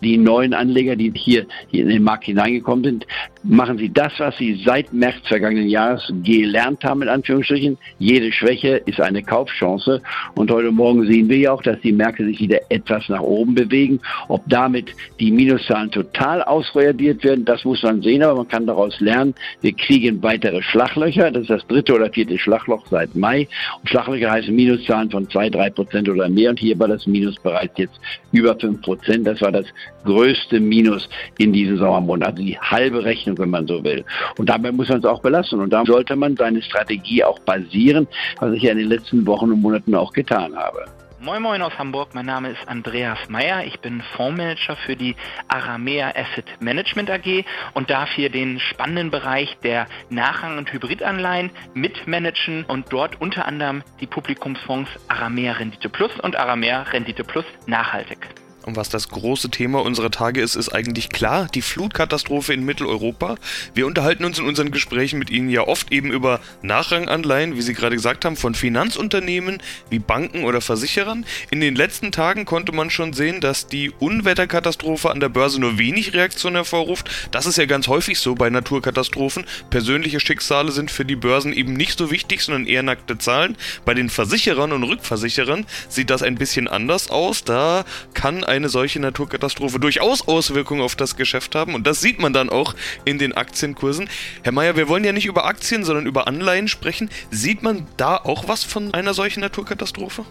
Die 0.02 0.18
neuen 0.18 0.54
Anleger, 0.54 0.96
die 0.96 1.12
hier, 1.16 1.46
hier 1.70 1.84
in 1.84 1.90
den 1.90 2.04
Markt 2.04 2.26
hineingekommen 2.26 2.84
sind, 2.84 3.08
machen 3.44 3.78
sie 3.78 3.90
das, 3.90 4.14
was 4.18 4.38
sie 4.38 4.62
seit 4.66 4.94
März 4.94 5.28
vergangenen 5.28 5.70
Jahres 5.70 6.12
gelernt 6.24 6.84
haben, 6.84 7.02
in 7.02 7.10
Anführungsstrichen. 7.10 7.78
Jede 8.00 8.32
Schwäche 8.32 8.82
ist 8.86 9.02
eine 9.02 9.24
Kaufchance. 9.24 10.02
Und 10.36 10.52
heute 10.52 10.72
Morgen 10.72 11.06
sehen 11.06 11.30
wir 11.30 11.38
ja 11.38 11.52
auch, 11.52 11.64
dass 11.64 11.80
die 11.82 11.92
Märkte 11.92 12.26
sich 12.26 12.40
wieder 12.40 12.60
etwas 12.70 13.08
nach 13.10 13.22
oben 13.22 13.56
bewegen. 13.56 14.00
Ob 14.28 14.44
damit 14.48 14.92
die 15.20 15.32
Minuszahlen 15.32 15.92
total 15.92 16.44
ausradiert 16.44 17.24
werden, 17.24 17.46
das 17.46 17.64
muss 17.66 17.82
man 17.84 18.02
sehen, 18.02 18.24
aber 18.24 18.36
man 18.36 18.48
kann 18.48 18.66
daraus 18.66 19.00
lernen. 19.00 19.34
Wir 19.62 19.74
kriegen 19.74 20.22
weitere 20.22 20.62
Schlaglöcher. 20.62 21.32
Das 21.32 21.44
ist 21.44 21.50
das 21.50 21.68
dritte 21.68 21.96
oder 21.96 22.10
vierte 22.12 22.38
Schlagloch 22.38 22.86
seit 22.90 23.16
Mai. 23.16 23.48
Und 23.80 23.90
Schlaglöcher 23.90 24.32
heißen 24.32 24.56
Minuszahlen 24.56 25.10
von 25.10 25.30
zwei, 25.30 25.50
drei 25.50 25.70
Prozent 25.70 26.10
oder 26.10 26.30
mehr. 26.30 26.52
Und 26.52 26.60
hier 26.60 26.78
war 26.80 26.88
das 26.88 27.08
Minus 27.08 27.36
bereits 27.40 27.78
jetzt 27.78 28.00
über 28.32 28.56
fünf 28.60 28.82
Prozent. 28.82 29.26
Das 29.26 29.42
war 29.42 29.52
das 29.52 29.61
größte 30.04 30.60
Minus 30.60 31.10
in 31.38 31.54
diesem 31.54 31.78
Sommermonat. 31.78 32.32
Also 32.32 32.44
die 32.44 32.58
halbe 32.58 33.04
Rechnung, 33.04 33.38
wenn 33.38 33.50
man 33.50 33.68
so 33.68 33.84
will. 33.84 34.04
Und 34.38 34.50
dabei 34.50 34.72
muss 34.72 34.90
man 34.90 35.00
es 35.00 35.06
auch 35.06 35.22
belassen. 35.22 35.60
Und 35.60 35.72
da 35.72 35.84
sollte 35.86 36.16
man 36.16 36.36
seine 36.38 36.62
Strategie 36.62 37.24
auch 37.24 37.40
basieren, 37.40 38.08
was 38.40 38.54
ich 38.54 38.64
ja 38.64 38.72
in 38.72 38.78
den 38.78 38.90
letzten 38.90 39.26
Wochen 39.26 39.52
und 39.52 39.62
Monaten 39.62 39.96
auch 39.96 40.14
getan 40.14 40.56
habe. 40.56 40.86
Moin 41.24 41.44
Moin 41.44 41.62
aus 41.62 41.78
Hamburg, 41.78 42.16
mein 42.16 42.26
Name 42.26 42.50
ist 42.50 42.68
Andreas 42.68 43.30
Meyer, 43.30 43.64
ich 43.64 43.80
bin 43.80 44.02
Fondsmanager 44.02 44.76
für 44.76 44.96
die 44.96 45.16
Aramea 45.50 46.10
Asset 46.16 46.46
Management 46.60 47.12
AG 47.12 47.46
und 47.76 47.92
darf 47.92 48.10
hier 48.10 48.32
den 48.32 48.60
spannenden 48.60 49.12
Bereich 49.12 49.56
der 49.64 49.86
Nachrang- 50.10 50.58
und 50.58 50.74
Hybridanleihen 50.74 51.52
mitmanagen 51.76 52.66
und 52.66 52.92
dort 52.92 53.22
unter 53.22 53.46
anderem 53.46 53.84
die 54.00 54.08
Publikumsfonds 54.08 54.90
Aramea 55.10 55.52
Rendite 55.52 55.90
Plus 55.90 56.12
und 56.22 56.38
Aramea 56.38 56.82
Rendite 56.82 57.24
Plus 57.24 57.46
Nachhaltig. 57.68 58.41
Und 58.64 58.76
was 58.76 58.90
das 58.90 59.10
große 59.10 59.50
Thema 59.50 59.82
unserer 59.82 60.12
Tage 60.12 60.42
ist, 60.42 60.56
ist 60.56 60.70
eigentlich 60.70 61.10
klar, 61.10 61.48
die 61.54 61.62
Flutkatastrophe 61.62 62.54
in 62.54 62.64
Mitteleuropa. 62.64 63.36
Wir 63.74 63.88
unterhalten 63.88 64.24
uns 64.24 64.38
in 64.38 64.46
unseren 64.46 64.72
Gesprächen 64.72 65.18
mit 65.20 65.30
Ihnen 65.30 65.50
ja 65.50 65.68
oft 65.68 65.92
eben 65.92 66.12
über 66.12 66.40
Nachranganleihen, 66.62 67.56
wie 67.56 67.62
Sie 67.62 67.74
gerade 67.74 67.96
gesagt 67.96 68.24
haben, 68.26 68.36
von 68.36 68.54
Finanzunternehmen 68.54 69.62
wie 69.90 70.00
Banken 70.00 70.44
oder 70.44 70.62
Versicherern. 70.62 71.26
In 71.50 71.60
den 71.60 71.76
letzten 71.76 72.12
Tagen 72.12 72.46
konnte 72.46 72.72
man 72.72 72.90
schon 72.90 73.14
sehen, 73.14 73.42
dass 73.42 73.68
die 73.68 73.90
Unwetterkatastrophe 73.90 75.10
an 75.10 75.20
der 75.20 75.30
Börse 75.30 75.60
nur 75.60 75.78
wenig 75.78 76.14
Reaktion 76.14 76.54
hervorruft. 76.54 77.10
Das 77.32 77.46
ist 77.46 77.58
ja 77.58 77.66
ganz 77.66 77.88
häufig 77.88 78.20
so 78.20 78.36
bei 78.36 78.50
Naturkatastrophen. 78.50 79.46
Persönliche 79.70 80.20
Schicksale 80.20 80.72
sind 80.72 80.92
für 80.92 81.06
die 81.06 81.16
Börsen 81.16 81.54
eben 81.54 81.74
nicht 81.74 81.98
so 81.98 82.12
wichtig, 82.12 82.42
sondern 82.42 82.68
eher 82.68 82.84
nackte 82.84 83.18
Zahlen. 83.18 83.58
Bei 83.86 83.94
den 83.94 84.10
Versicherern 84.10 84.72
und 84.72 84.84
Rückversicherern 84.84 85.66
sieht 85.90 86.10
das 86.10 86.22
ein 86.22 86.36
bisschen 86.36 86.68
anders 86.68 87.10
aus. 87.10 87.44
Da 87.44 87.86
kann 88.14 88.44
eine 88.52 88.70
solche 88.70 89.00
Naturkatastrophe 89.00 89.80
durchaus 89.80 90.28
Auswirkungen 90.28 90.82
auf 90.82 90.96
das 90.96 91.16
Geschäft 91.16 91.56
haben 91.56 91.74
und 91.74 91.88
das 91.88 92.02
sieht 92.02 92.20
man 92.20 92.34
dann 92.34 92.50
auch 92.50 92.76
in 93.06 93.18
den 93.18 93.34
Aktienkursen. 93.34 94.10
Herr 94.44 94.52
Mayer, 94.52 94.76
wir 94.76 94.90
wollen 94.90 95.06
ja 95.06 95.14
nicht 95.14 95.26
über 95.26 95.46
Aktien, 95.46 95.86
sondern 95.86 96.06
über 96.06 96.28
Anleihen 96.28 96.68
sprechen. 96.68 97.10
Sieht 97.32 97.64
man 97.64 97.88
da 97.98 98.18
auch 98.18 98.48
was 98.50 98.64
von 98.64 98.94
einer 98.94 99.14
solchen 99.14 99.40
Naturkatastrophe? 99.40 100.26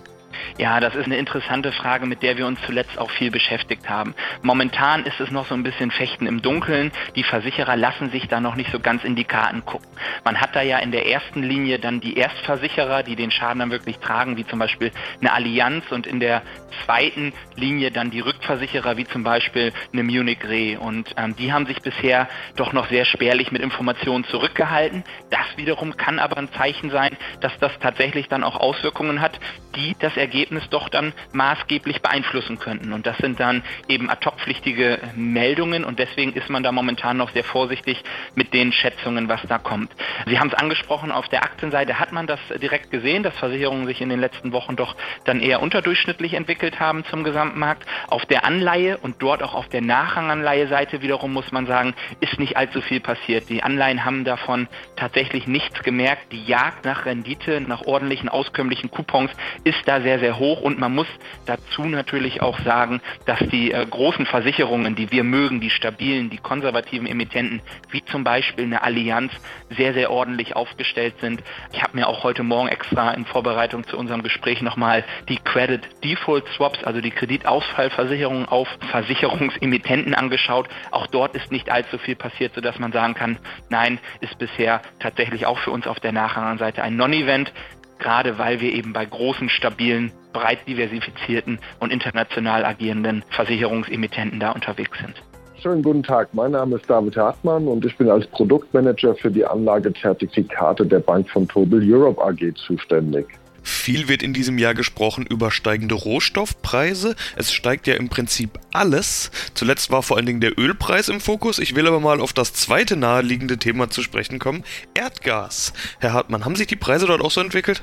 Ja, 0.59 0.80
das 0.80 0.95
ist 0.95 1.07
eine 1.07 1.16
interessante 1.16 1.73
Frage, 1.73 2.07
mit 2.07 2.23
der 2.23 2.37
wir 2.37 2.47
uns 2.47 2.61
zuletzt 2.66 2.99
auch 2.99 3.11
viel 3.11 3.30
beschäftigt 3.30 3.88
haben. 3.88 4.14
Momentan 4.42 5.04
ist 5.04 5.21
es 5.21 5.30
noch 5.30 5.47
so 5.47 5.54
ein 5.54 5.62
bisschen 5.62 5.90
Fechten 5.90 6.26
im 6.26 6.42
Dunkeln. 6.42 6.92
Die 7.16 7.23
Versicherer 7.23 7.76
lassen 7.76 8.11
sich 8.11 8.28
da 8.28 8.40
noch 8.40 8.57
nicht 8.57 8.71
so 8.71 8.80
ganz 8.80 9.04
in 9.04 9.16
die 9.16 9.25
Karten 9.25 9.64
gucken. 9.64 9.88
Man 10.25 10.40
hat 10.40 10.54
da 10.54 10.62
ja 10.62 10.78
in 10.78 10.92
der 10.92 11.07
ersten 11.07 11.42
Linie 11.42 11.78
dann 11.78 12.00
die 12.00 12.16
Erstversicherer, 12.16 13.02
die 13.02 13.16
den 13.16 13.30
Schaden 13.30 13.61
dann 13.61 13.71
wirklich 13.71 13.99
tragen, 13.99 14.37
wie 14.37 14.47
zum 14.47 14.59
Beispiel 14.59 14.92
eine 15.21 15.33
Allianz 15.33 15.90
und 15.90 16.07
in 16.07 16.21
der 16.21 16.42
zweiten 16.85 17.33
Linie 17.57 17.90
dann 17.90 18.11
die 18.11 18.21
Rückversicherer, 18.21 18.97
wie 18.97 19.04
zum 19.04 19.23
Beispiel 19.23 19.73
eine 19.92 20.02
Munich 20.02 20.45
Re. 20.45 20.78
Und 20.78 21.14
ähm, 21.16 21.37
die 21.37 21.52
haben 21.52 21.66
sich 21.66 21.80
bisher 21.80 22.28
doch 22.57 22.73
noch 22.73 22.88
sehr 22.88 23.04
spärlich 23.04 23.52
mit 23.52 23.62
Informationen 23.62 24.25
zurückgehalten. 24.25 25.04
Das 25.30 25.47
wiederum 25.57 25.97
kann 25.97 26.19
aber 26.19 26.37
ein 26.37 26.52
Zeichen 26.52 26.90
sein, 26.90 27.16
dass 27.40 27.52
das 27.61 27.73
tatsächlich 27.80 28.28
dann 28.28 28.45
auch 28.45 28.57
Auswirkungen 28.57 29.21
hat, 29.21 29.38
die 29.76 29.97
das 29.99 30.16
Ergebnis 30.16 30.39
doch 30.70 30.88
dann 30.88 31.12
maßgeblich 31.32 32.02
beeinflussen 32.02 32.59
könnten. 32.59 32.92
Und 32.92 33.06
das 33.06 33.16
sind 33.18 33.40
dann 33.40 33.62
eben 33.88 34.11
ad-hoc-pflichtige 34.11 34.99
Meldungen 35.14 35.85
und 35.85 35.99
deswegen 35.99 36.32
ist 36.32 36.49
man 36.49 36.62
da 36.62 36.73
momentan 36.73 37.16
noch 37.16 37.30
sehr 37.30 37.44
vorsichtig 37.44 38.02
mit 38.35 38.54
den 38.54 38.73
Schätzungen, 38.73 39.28
was 39.28 39.40
da 39.49 39.59
kommt. 39.59 39.92
Sie 40.26 40.38
haben 40.38 40.49
es 40.49 40.54
angesprochen, 40.54 41.11
auf 41.11 41.28
der 41.28 41.42
Aktienseite 41.42 41.99
hat 41.99 42.12
man 42.12 42.26
das 42.26 42.40
direkt 42.61 42.90
gesehen, 42.90 43.23
dass 43.23 43.37
Versicherungen 43.37 43.87
sich 43.87 44.00
in 44.00 44.09
den 44.09 44.20
letzten 44.20 44.52
Wochen 44.52 44.76
doch 44.76 44.97
dann 45.25 45.40
eher 45.40 45.61
unterdurchschnittlich 45.62 46.35
entwickelt 46.35 46.80
haben 46.80 47.04
zum 47.04 47.25
Gesamtmarkt. 47.25 47.85
Auf 48.09 48.26
der 48.26 48.44
Anleihe 48.44 48.99
und 48.99 49.16
dort 49.20 49.42
auch 49.42 49.54
auf 49.54 49.68
der 49.68 49.82
Nachranganleihe-Seite 49.82 51.02
wiederum 51.02 51.32
muss 51.32 51.50
man 51.52 51.66
sagen, 51.66 51.94
ist 52.20 52.38
nicht 52.38 52.56
allzu 52.56 52.80
viel 52.80 53.00
passiert. 53.00 53.49
Die 53.49 53.62
Anleihen 53.62 54.04
haben 54.04 54.25
davon 54.25 54.68
tatsächlich 54.97 55.47
nichts 55.47 55.82
gemerkt. 55.82 56.32
Die 56.32 56.44
Jagd 56.44 56.85
nach 56.85 57.06
Rendite, 57.06 57.61
nach 57.61 57.82
ordentlichen, 57.82 58.28
auskömmlichen 58.28 58.90
Coupons 58.90 59.30
ist 59.64 59.87
da 59.87 60.00
sehr, 60.00 60.20
sehr 60.21 60.39
hoch 60.39 60.61
und 60.61 60.79
man 60.79 60.95
muss 60.95 61.07
dazu 61.47 61.85
natürlich 61.85 62.43
auch 62.43 62.59
sagen, 62.61 63.00
dass 63.27 63.39
die 63.50 63.73
äh, 63.73 63.85
großen 63.85 64.27
Versicherungen, 64.27 64.95
die 64.95 65.11
wir 65.11 65.25
mögen, 65.25 65.61
die 65.61 65.71
stabilen, 65.71 66.31
die 66.31 66.39
konservativen 66.39 67.07
Emittenten, 67.07 67.62
wie 67.91 68.05
zum 68.05 68.25
Beispiel 68.25 68.65
eine 68.65 68.83
Allianz, 68.83 69.33
sehr, 69.71 69.95
sehr 69.95 70.11
ordentlich 70.11 70.57
aufgestellt 70.57 71.15
sind. 71.21 71.43
Ich 71.73 71.83
habe 71.83 71.97
mir 71.97 72.07
auch 72.09 72.23
heute 72.23 72.43
Morgen 72.43 72.69
extra 72.69 73.12
in 73.12 73.25
Vorbereitung 73.25 73.87
zu 73.87 73.97
unserem 73.97 74.23
Gespräch 74.23 74.62
nochmal 74.62 75.05
die 75.29 75.39
Credit 75.39 75.83
Default 76.05 76.47
Swaps, 76.57 76.85
also 76.85 77.00
die 77.00 77.11
Kreditausfallversicherungen 77.11 78.47
auf 78.47 78.69
Versicherungsemittenten 78.91 80.15
angeschaut. 80.15 80.69
Auch 80.91 81.07
dort 81.07 81.35
ist 81.35 81.50
nicht 81.50 81.71
allzu 81.71 81.99
viel 81.99 82.17
passiert, 82.17 82.55
sodass 82.55 82.79
man 82.79 82.93
sagen 82.93 83.15
kann, 83.15 83.39
nein, 83.69 83.99
ist 84.21 84.39
bisher 84.39 84.83
tatsächlich 84.99 85.47
auch 85.47 85.59
für 85.59 85.71
uns 85.71 85.87
auf 85.87 86.00
der 86.00 86.12
Nachrangseite 86.12 86.83
ein 86.83 86.97
Non-Event 86.97 87.53
gerade 88.00 88.38
weil 88.38 88.61
wir 88.61 88.73
eben 88.73 88.92
bei 88.92 89.04
großen, 89.04 89.49
stabilen, 89.49 90.11
breit 90.33 90.66
diversifizierten 90.66 91.59
und 91.78 91.92
international 91.92 92.64
agierenden 92.64 93.23
Versicherungsemittenten 93.30 94.40
da 94.40 94.50
unterwegs 94.50 94.99
sind. 94.99 95.23
Schönen 95.62 95.83
guten 95.83 96.02
Tag, 96.02 96.33
mein 96.33 96.52
Name 96.52 96.76
ist 96.76 96.88
David 96.88 97.16
Hartmann 97.19 97.69
und 97.69 97.85
ich 97.85 97.95
bin 97.99 98.09
als 98.09 98.26
Produktmanager 98.28 99.14
für 99.16 99.30
die 99.30 99.45
Anlagezertifikate 99.45 100.87
der 100.87 101.00
Bank 101.00 101.28
von 101.28 101.47
Tobel 101.47 101.83
Europe 101.85 102.19
AG 102.23 102.54
zuständig. 102.66 103.26
Viel 103.71 104.09
wird 104.09 104.23
in 104.23 104.35
diesem 104.35 104.59
Jahr 104.59 104.75
gesprochen 104.75 105.25
über 105.25 105.50
steigende 105.50 105.95
Rohstoffpreise. 105.95 107.15
Es 107.37 107.53
steigt 107.53 107.87
ja 107.87 107.95
im 107.95 108.09
Prinzip 108.09 108.59
alles. 108.73 109.31
Zuletzt 109.55 109.91
war 109.91 110.03
vor 110.03 110.17
allen 110.17 110.27
Dingen 110.27 110.41
der 110.41 110.59
Ölpreis 110.59 111.09
im 111.09 111.21
Fokus. 111.21 111.59
Ich 111.59 111.75
will 111.77 111.87
aber 111.87 112.00
mal 112.00 112.21
auf 112.21 112.33
das 112.33 112.53
zweite 112.53 112.97
naheliegende 112.97 113.59
Thema 113.59 113.89
zu 113.89 114.03
sprechen 114.03 114.39
kommen. 114.39 114.65
Erdgas. 114.95 115.73
Herr 116.00 116.12
Hartmann, 116.12 116.45
haben 116.45 116.57
sich 116.57 116.67
die 116.67 116.77
Preise 116.77 117.07
dort 117.07 117.23
auch 117.23 117.31
so 117.31 117.41
entwickelt? 117.41 117.81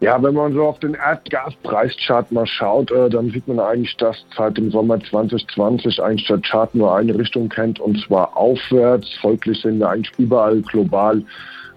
Ja, 0.00 0.22
wenn 0.22 0.34
man 0.34 0.52
so 0.52 0.64
auf 0.66 0.78
den 0.78 0.94
Erdgaspreischart 0.94 2.30
mal 2.30 2.46
schaut, 2.46 2.90
äh, 2.92 3.08
dann 3.08 3.30
sieht 3.30 3.48
man 3.48 3.58
eigentlich, 3.58 3.96
dass 3.96 4.24
seit 4.36 4.58
dem 4.58 4.70
Sommer 4.70 5.00
2020 5.00 6.00
eigentlich 6.00 6.28
der 6.28 6.40
Chart 6.42 6.74
nur 6.74 6.94
eine 6.94 7.18
Richtung 7.18 7.48
kennt 7.48 7.80
und 7.80 7.98
zwar 8.06 8.36
aufwärts. 8.36 9.08
Folglich 9.20 9.60
sind 9.60 9.78
wir 9.78 9.88
eigentlich 9.88 10.12
überall 10.18 10.60
global 10.60 11.22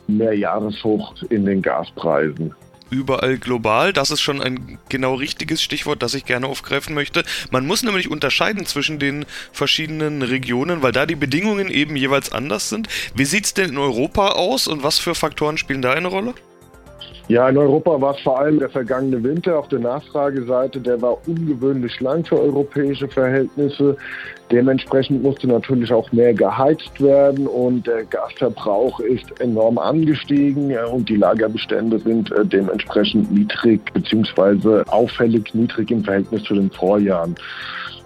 mehr 0.07 0.37
Jahreshoch 0.37 1.15
in 1.29 1.45
den 1.45 1.61
Gaspreisen 1.61 2.53
überall 2.89 3.37
global. 3.37 3.93
Das 3.93 4.11
ist 4.11 4.21
schon 4.21 4.41
ein 4.41 4.79
genau 4.89 5.15
richtiges 5.15 5.61
Stichwort, 5.61 6.03
das 6.03 6.13
ich 6.13 6.25
gerne 6.25 6.47
aufgreifen 6.47 6.93
möchte. 6.93 7.23
Man 7.51 7.65
muss 7.65 7.83
nämlich 7.83 8.09
unterscheiden 8.09 8.65
zwischen 8.65 8.99
den 8.99 9.25
verschiedenen 9.51 10.21
Regionen, 10.21 10.81
weil 10.81 10.91
da 10.91 11.05
die 11.05 11.15
Bedingungen 11.15 11.69
eben 11.69 11.95
jeweils 11.95 12.31
anders 12.31 12.69
sind. 12.69 12.87
Wie 13.15 13.25
sieht 13.25 13.45
es 13.45 13.53
denn 13.53 13.69
in 13.69 13.77
Europa 13.77 14.29
aus 14.29 14.67
und 14.67 14.83
was 14.83 14.99
für 14.99 15.15
Faktoren 15.15 15.57
spielen 15.57 15.81
da 15.81 15.93
eine 15.93 16.07
Rolle? 16.07 16.33
Ja, 17.29 17.47
in 17.47 17.57
Europa 17.57 18.01
war 18.01 18.15
es 18.15 18.21
vor 18.21 18.39
allem 18.39 18.59
der 18.59 18.69
vergangene 18.69 19.23
Winter 19.23 19.57
auf 19.57 19.69
der 19.69 19.79
Nachfrageseite, 19.79 20.81
der 20.81 21.01
war 21.01 21.17
ungewöhnlich 21.25 21.97
lang 22.01 22.25
für 22.25 22.37
europäische 22.37 23.07
Verhältnisse. 23.07 23.95
Dementsprechend 24.51 25.23
musste 25.23 25.47
natürlich 25.47 25.91
auch 25.93 26.11
mehr 26.11 26.33
geheizt 26.33 26.99
werden 27.01 27.47
und 27.47 27.87
der 27.87 28.03
Gasverbrauch 28.03 28.99
ist 28.99 29.39
enorm 29.39 29.77
angestiegen 29.77 30.75
und 30.91 31.07
die 31.07 31.15
Lagerbestände 31.15 31.97
sind 31.99 32.29
äh, 32.33 32.45
dementsprechend 32.45 33.31
niedrig 33.31 33.81
beziehungsweise 33.93 34.83
auffällig 34.87 35.55
niedrig 35.55 35.91
im 35.91 36.03
Verhältnis 36.03 36.43
zu 36.43 36.55
den 36.55 36.69
Vorjahren. 36.71 37.35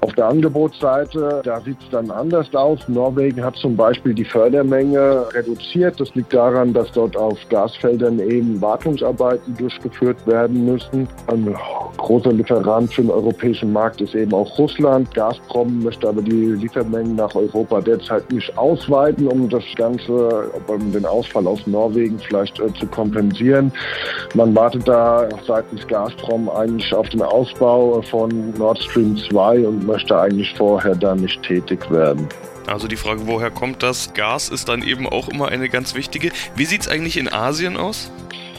Auf 0.08 0.14
der 0.14 0.28
Angebotsseite, 0.30 1.42
da 1.44 1.60
sieht 1.60 1.76
es 1.82 1.90
dann 1.90 2.10
anders 2.12 2.48
aus. 2.56 2.80
Norwegen 2.88 3.44
hat 3.44 3.58
zum 3.58 3.76
Beispiel 3.76 4.14
die 4.14 4.24
Fördermenge 4.24 5.26
reduziert. 5.34 6.00
Das 6.00 6.16
liegt 6.16 6.34
daran, 6.34 6.72
dass 6.74 6.90
dort 6.94 7.18
auf 7.18 7.38
Gasfeldern 7.50 8.18
eben 8.20 8.62
Wartungsarbeiten 8.62 9.58
durchgeführt 9.58 10.26
werden 10.26 10.64
müssen. 10.64 11.10
Ein 11.28 11.54
großer 11.98 12.32
Lieferant 12.32 12.94
für 12.94 13.02
den 13.02 13.12
europäischen 13.12 13.74
Markt 13.74 14.00
ist 14.00 14.16
eben 14.16 14.34
auch 14.34 14.58
Russland. 14.58 15.14
Gazprom 15.14 15.84
möchte 15.84 16.08
aber 16.08 16.22
die 16.22 16.54
Liefermengen 16.54 17.16
nach 17.16 17.36
Europa 17.36 17.82
derzeit 17.82 18.32
nicht 18.32 18.58
ausweiten, 18.58 19.28
um 19.28 19.50
das 19.50 19.66
Ganze, 19.76 20.50
um 20.68 20.92
den 20.94 21.06
Ausfall 21.06 21.48
aus 21.48 21.68
Norwegen 21.68 22.18
vielleicht 22.18 22.62
äh, 22.62 22.74
zu 22.76 22.88
kompensieren. 22.88 23.74
Man 24.36 24.56
wartet 24.56 24.88
da 24.88 25.28
seitens 25.46 25.86
Gazprom 25.88 26.50
eigentlich 26.50 26.94
auf 26.94 27.10
den 27.10 27.24
Ausbau 27.24 28.02
von 28.04 28.54
Nord 28.58 28.82
Stream 28.84 29.18
2 29.18 29.68
und 29.68 29.97
möchte 29.98 30.20
eigentlich 30.20 30.54
vorher 30.54 30.94
dann 30.94 31.22
nicht 31.22 31.42
tätig 31.42 31.90
werden. 31.90 32.30
Also 32.68 32.88
die 32.88 32.98
Frage, 32.98 33.22
woher 33.26 33.50
kommt 33.50 33.82
das 33.82 34.14
Gas, 34.14 34.50
ist 34.50 34.70
dann 34.70 34.84
eben 34.84 35.08
auch 35.08 35.28
immer 35.28 35.48
eine 35.48 35.70
ganz 35.70 35.96
wichtige. 35.96 36.30
Wie 36.56 36.66
sieht 36.66 36.82
es 36.82 36.88
eigentlich 36.88 37.18
in 37.18 37.34
Asien 37.34 37.78
aus? 37.78 38.12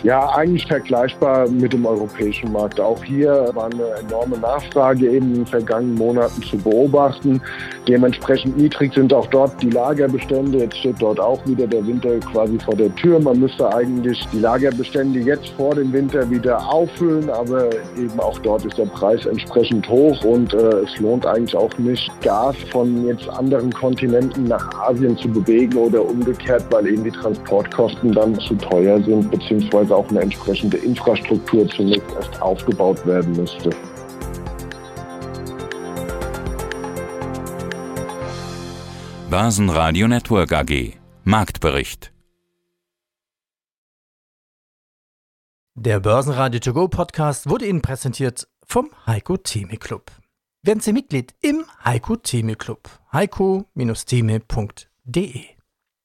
Ja, 0.04 0.28
eigentlich 0.28 0.64
vergleichbar 0.66 1.48
mit 1.48 1.72
dem 1.72 1.84
europäischen 1.84 2.52
Markt. 2.52 2.78
Auch 2.78 3.02
hier 3.02 3.50
war 3.54 3.64
eine 3.64 3.84
enorme 4.06 4.38
Nachfrage 4.38 5.10
eben 5.10 5.30
in 5.30 5.34
den 5.34 5.46
vergangenen 5.46 5.96
Monaten 5.96 6.40
zu 6.42 6.56
beobachten. 6.56 7.40
Dementsprechend 7.88 8.56
niedrig 8.56 8.94
sind 8.94 9.12
auch 9.12 9.26
dort 9.26 9.60
die 9.60 9.70
Lagerbestände. 9.70 10.58
Jetzt 10.58 10.78
steht 10.78 10.96
dort 11.00 11.18
auch 11.18 11.44
wieder 11.46 11.66
der 11.66 11.84
Winter 11.84 12.16
quasi 12.20 12.58
vor 12.64 12.76
der 12.76 12.94
Tür. 12.94 13.18
Man 13.18 13.40
müsste 13.40 13.74
eigentlich 13.74 14.24
die 14.32 14.38
Lagerbestände 14.38 15.18
jetzt 15.18 15.48
vor 15.56 15.74
dem 15.74 15.92
Winter 15.92 16.30
wieder 16.30 16.64
auffüllen, 16.72 17.28
aber 17.30 17.68
eben 17.96 18.20
auch 18.20 18.38
dort 18.38 18.64
ist 18.64 18.78
der 18.78 18.86
Preis 18.86 19.26
entsprechend 19.26 19.88
hoch 19.88 20.22
und 20.24 20.54
äh, 20.54 20.58
es 20.58 20.96
lohnt 21.00 21.26
eigentlich 21.26 21.56
auch 21.56 21.76
nicht, 21.78 22.08
Gas 22.22 22.56
von 22.70 23.06
jetzt 23.06 23.28
anderen 23.30 23.72
Kontinenten 23.72 24.44
nach 24.44 24.68
Asien 24.88 25.16
zu 25.16 25.28
bewegen 25.28 25.76
oder 25.76 26.04
umgekehrt, 26.04 26.64
weil 26.70 26.86
eben 26.86 27.02
die 27.02 27.10
Transportkosten 27.10 28.12
dann 28.12 28.38
zu 28.40 28.54
teuer 28.54 29.00
sind, 29.02 29.30
beziehungsweise 29.30 29.87
beziehungsweise 29.88 29.96
auch 29.96 30.08
eine 30.10 30.20
entsprechende 30.20 30.76
Infrastruktur 30.78 31.68
zunächst 31.68 32.10
erst 32.14 32.42
aufgebaut 32.42 33.04
werden 33.06 33.34
müsste. 33.34 33.70
Börsenradio 39.30 40.08
Network 40.08 40.52
AG 40.52 40.94
Marktbericht 41.24 42.12
Der 45.74 46.00
Börsenradio 46.00 46.60
To 46.60 46.72
Go 46.72 46.88
Podcast 46.88 47.46
wurde 47.48 47.66
Ihnen 47.66 47.82
präsentiert 47.82 48.48
vom 48.66 48.90
Heiko 49.06 49.36
Theme 49.36 49.76
Club. 49.76 50.10
Werden 50.62 50.80
Sie 50.80 50.92
Mitglied 50.92 51.34
im 51.40 51.64
Heiko 51.84 52.16
Theme 52.16 52.56
Club. 52.56 52.88
heiko-theme.de 53.12 55.57